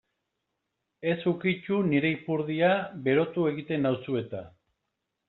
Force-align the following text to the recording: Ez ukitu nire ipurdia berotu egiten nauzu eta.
Ez 1.11 1.17
ukitu 1.31 1.77
nire 1.89 2.11
ipurdia 2.13 2.71
berotu 3.09 3.45
egiten 3.51 3.87
nauzu 3.89 4.19
eta. 4.23 4.43